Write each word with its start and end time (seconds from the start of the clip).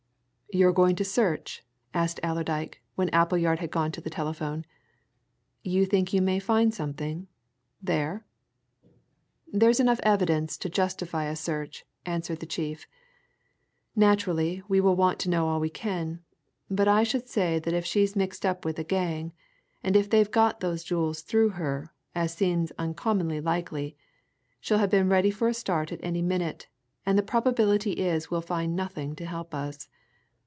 "You're 0.53 0.73
going 0.73 0.97
to 0.97 1.05
search?" 1.05 1.63
asked 1.93 2.19
Allerdyke 2.21 2.81
when 2.95 3.07
Appleyard 3.11 3.59
had 3.59 3.71
gone 3.71 3.89
to 3.93 4.01
the 4.01 4.09
telephone. 4.09 4.65
"You 5.63 5.85
think 5.85 6.11
you 6.11 6.21
may 6.21 6.39
find 6.39 6.73
something 6.73 7.29
there?" 7.81 8.25
"There's 9.47 9.79
enough 9.79 10.01
evidence 10.03 10.57
to 10.57 10.69
justify 10.69 11.23
a 11.27 11.37
search," 11.37 11.85
answered 12.05 12.41
the 12.41 12.45
chief. 12.45 12.85
"Naturally 13.95 14.61
we 14.67 14.81
want 14.81 15.19
to 15.19 15.29
know 15.29 15.47
all 15.47 15.61
we 15.61 15.69
can. 15.69 16.19
But 16.69 16.89
I 16.89 17.03
should 17.03 17.29
say 17.29 17.57
that 17.59 17.73
if 17.73 17.85
she's 17.85 18.17
mixed 18.17 18.45
up 18.45 18.65
with 18.65 18.77
a 18.77 18.83
gang, 18.83 19.31
and 19.81 19.95
if 19.95 20.09
they've 20.09 20.29
got 20.31 20.59
those 20.59 20.83
jewels 20.83 21.21
through 21.21 21.51
her 21.51 21.93
as 22.13 22.33
seems 22.33 22.73
uncommonly 22.77 23.39
likely 23.39 23.95
she'll 24.59 24.79
have 24.79 24.91
been 24.91 25.07
ready 25.07 25.31
for 25.31 25.47
a 25.47 25.53
start 25.53 25.93
at 25.93 26.03
any 26.03 26.21
minute, 26.21 26.67
and 27.05 27.17
the 27.17 27.23
probability 27.23 27.93
is 27.93 28.29
we'll 28.29 28.41
find 28.41 28.75
nothing 28.75 29.15
to 29.15 29.25
help 29.25 29.55
us. 29.55 29.87